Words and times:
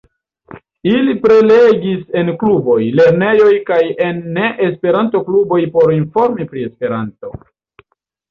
Ili 0.91 1.11
prelegis 1.25 1.99
en 2.21 2.29
kluboj, 2.43 2.77
lernejoj 3.01 3.51
kaj 3.69 3.79
en 4.07 4.23
ne 4.39 4.47
esperanto-kluboj 4.69 5.61
por 5.77 5.93
informi 5.97 6.51
pri 6.55 6.65
esperanto. 6.71 7.33